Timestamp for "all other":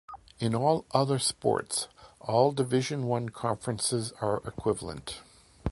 0.55-1.19